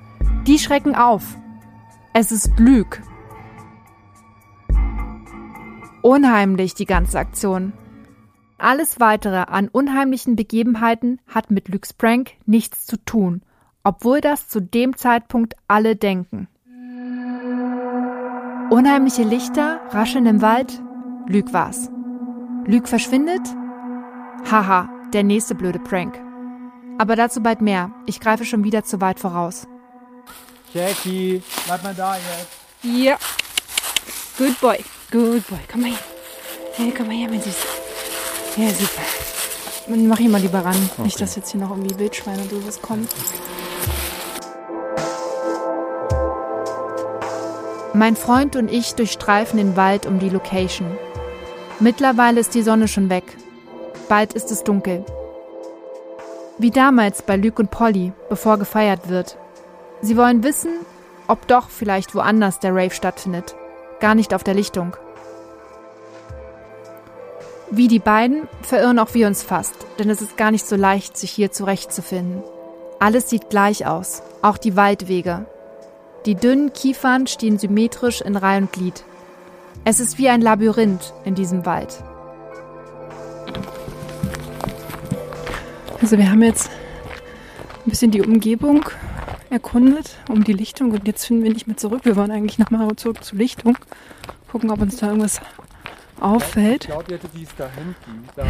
Die 0.45 0.59
schrecken 0.59 0.95
auf. 0.95 1.35
Es 2.13 2.31
ist 2.31 2.55
Blüg. 2.55 3.01
Unheimlich 6.03 6.75
die 6.75 6.85
ganze 6.85 7.17
Aktion. 7.17 7.73
Alles 8.59 8.99
weitere 8.99 9.37
an 9.37 9.67
unheimlichen 9.67 10.35
Begebenheiten 10.35 11.19
hat 11.27 11.49
mit 11.49 11.69
Lukes 11.69 11.93
Prank 11.93 12.33
nichts 12.45 12.85
zu 12.85 12.97
tun, 13.03 13.41
obwohl 13.83 14.21
das 14.21 14.47
zu 14.47 14.61
dem 14.61 14.95
Zeitpunkt 14.95 15.55
alle 15.67 15.95
denken. 15.95 16.47
Unheimliche 18.69 19.23
Lichter 19.23 19.81
rascheln 19.89 20.27
im 20.27 20.43
Wald. 20.43 20.83
Lüg 21.25 21.51
war's. 21.51 21.89
Lüg 22.67 22.87
verschwindet? 22.87 23.41
Haha, 24.49 24.89
der 25.13 25.23
nächste 25.23 25.55
blöde 25.55 25.79
Prank. 25.79 26.19
Aber 26.97 27.15
dazu 27.15 27.41
bald 27.41 27.61
mehr. 27.61 27.91
Ich 28.05 28.19
greife 28.19 28.45
schon 28.45 28.63
wieder 28.63 28.83
zu 28.83 29.01
weit 29.01 29.19
voraus. 29.19 29.67
Jackie, 30.73 31.41
bleib 31.65 31.83
mal 31.83 31.93
da 31.93 32.15
jetzt. 32.15 32.47
Ja. 32.83 33.17
Good 34.37 34.59
boy. 34.59 34.77
Good 35.11 35.47
boy. 35.47 35.59
Komm 35.71 35.81
mal 35.81 35.91
her. 35.91 35.99
Hey, 36.73 36.93
komm 36.95 37.07
mal 37.07 37.15
her, 37.15 37.29
mein 37.29 37.41
Süß. 37.41 37.55
Ja, 38.57 38.69
super. 38.69 39.01
Mach 39.87 40.19
ihn 40.19 40.31
mal 40.31 40.41
lieber 40.41 40.63
ran. 40.63 40.89
Nicht, 40.97 41.19
dass 41.19 41.35
jetzt 41.35 41.51
hier 41.51 41.61
noch 41.61 41.69
irgendwie 41.69 41.97
Wildschweine 41.99 42.43
oder 42.43 42.61
sowas 42.61 42.81
kommen. 42.81 43.07
Mein 47.93 48.15
Freund 48.15 48.55
und 48.55 48.71
ich 48.71 48.95
durchstreifen 48.95 49.57
den 49.57 49.75
Wald 49.75 50.07
um 50.07 50.17
die 50.17 50.29
Location. 50.29 50.97
Mittlerweile 51.79 52.39
ist 52.39 52.55
die 52.55 52.63
Sonne 52.63 52.87
schon 52.87 53.09
weg. 53.09 53.23
Bald 54.13 54.33
ist 54.33 54.51
es 54.51 54.63
dunkel. 54.63 55.03
Wie 56.59 56.69
damals 56.69 57.23
bei 57.23 57.35
Luke 57.35 57.59
und 57.59 57.71
Polly, 57.71 58.13
bevor 58.29 58.59
gefeiert 58.59 59.09
wird. 59.09 59.39
Sie 60.01 60.15
wollen 60.15 60.43
wissen, 60.43 60.69
ob 61.27 61.47
doch 61.47 61.67
vielleicht 61.67 62.13
woanders 62.13 62.59
der 62.59 62.75
Rave 62.75 62.91
stattfindet. 62.91 63.55
Gar 63.99 64.13
nicht 64.13 64.35
auf 64.35 64.43
der 64.43 64.53
Lichtung. 64.53 64.95
Wie 67.71 67.87
die 67.87 67.97
beiden 67.97 68.47
verirren 68.61 68.99
auch 68.99 69.15
wir 69.15 69.25
uns 69.25 69.41
fast, 69.41 69.73
denn 69.97 70.11
es 70.11 70.21
ist 70.21 70.37
gar 70.37 70.51
nicht 70.51 70.67
so 70.67 70.75
leicht, 70.75 71.17
sich 71.17 71.31
hier 71.31 71.51
zurechtzufinden. 71.51 72.43
Alles 72.99 73.31
sieht 73.31 73.49
gleich 73.49 73.87
aus, 73.87 74.21
auch 74.43 74.59
die 74.59 74.75
Waldwege. 74.75 75.47
Die 76.27 76.35
dünnen 76.35 76.71
Kiefern 76.71 77.25
stehen 77.25 77.57
symmetrisch 77.57 78.21
in 78.21 78.35
Reihe 78.35 78.61
und 78.61 78.71
Glied. 78.71 79.03
Es 79.85 79.99
ist 79.99 80.19
wie 80.19 80.29
ein 80.29 80.41
Labyrinth 80.41 81.15
in 81.25 81.33
diesem 81.33 81.65
Wald. 81.65 82.03
Also 86.03 86.17
wir 86.17 86.29
haben 86.29 86.43
jetzt 86.43 86.69
ein 87.85 87.89
bisschen 87.89 88.11
die 88.11 88.21
Umgebung 88.21 88.83
erkundet 89.49 90.17
um 90.27 90.43
die 90.43 90.51
Lichtung 90.51 90.91
und 90.91 91.07
jetzt 91.07 91.25
finden 91.25 91.45
wir 91.45 91.53
nicht 91.53 91.65
mehr 91.65 91.77
zurück. 91.77 92.01
Wir 92.03 92.17
wollen 92.17 92.29
eigentlich 92.29 92.59
nochmal 92.59 92.93
zurück 92.97 93.23
zur 93.23 93.37
Lichtung. 93.37 93.77
Gucken, 94.51 94.69
ob 94.69 94.81
uns 94.81 94.97
da 94.97 95.07
irgendwas 95.07 95.39
auffällt. 96.19 96.83
Ich 96.83 96.89
glaube, 96.89 97.19
die 97.33 97.43
ist 97.43 97.53
da 97.57 97.69
hinten. 97.69 98.27
Da. 98.35 98.43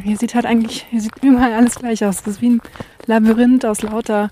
Hier 0.00 0.16
sieht 0.16 0.36
halt 0.36 0.46
eigentlich, 0.46 0.86
hier 0.88 1.00
sieht 1.00 1.10
überall 1.22 1.54
alles 1.54 1.74
gleich 1.74 2.04
aus. 2.04 2.22
Das 2.22 2.34
ist 2.34 2.40
wie 2.40 2.50
ein 2.50 2.62
Labyrinth 3.06 3.66
aus 3.66 3.82
lauter 3.82 4.30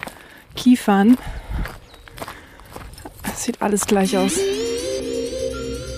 Kiefern. 0.55 1.19
Es 3.33 3.43
sieht 3.43 3.61
alles 3.62 3.85
gleich 3.87 4.17
aus. 4.17 4.38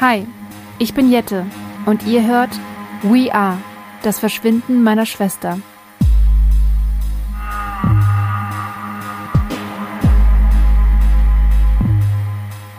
Hi, 0.00 0.26
ich 0.78 0.94
bin 0.94 1.10
Jette 1.10 1.46
und 1.86 2.06
ihr 2.06 2.26
hört 2.26 2.50
We 3.02 3.34
Are, 3.34 3.58
das 4.02 4.18
Verschwinden 4.18 4.82
meiner 4.82 5.06
Schwester. 5.06 5.58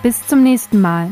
Bis 0.03 0.25
zum 0.27 0.43
nächsten 0.43 0.81
Mal. 0.81 1.12